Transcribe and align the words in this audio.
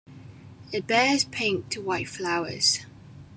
It 0.71 0.87
bears 0.87 1.25
pink 1.25 1.69
to 1.69 1.79
white 1.79 2.09
flowers. 2.09 2.87